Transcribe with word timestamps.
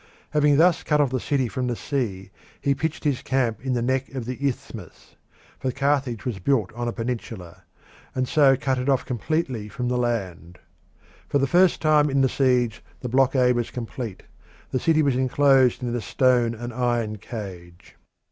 Having 0.31 0.57
thus 0.57 0.81
cut 0.81 0.99
off 0.99 1.11
the 1.11 1.19
city 1.19 1.47
from 1.47 1.67
the 1.67 1.75
sea, 1.75 2.31
he 2.59 2.73
pitched 2.73 3.03
his 3.03 3.21
camp 3.21 3.59
on 3.63 3.73
the 3.73 3.83
neck 3.83 4.09
of 4.15 4.25
the 4.25 4.47
isthmus 4.49 5.15
for 5.59 5.71
Carthage 5.71 6.25
was 6.25 6.39
built 6.39 6.73
on 6.73 6.87
a 6.87 6.91
peninsula 6.91 7.61
and 8.15 8.27
so 8.27 8.57
cut 8.57 8.79
it 8.79 8.89
off 8.89 9.05
completely 9.05 9.69
from 9.69 9.89
the 9.89 9.99
land. 9.99 10.57
For 11.29 11.37
the 11.37 11.45
first 11.45 11.83
time 11.83 12.09
in 12.09 12.21
the 12.21 12.29
siege 12.29 12.83
the 13.01 13.09
blockade 13.09 13.55
was 13.55 13.69
complete: 13.69 14.23
the 14.71 14.79
city 14.79 15.03
was 15.03 15.15
enclosed 15.15 15.83
in 15.83 15.95
a 15.95 16.01
stone 16.01 16.55
and 16.55 16.73
iron 16.73 17.19
cage. 17.19 17.95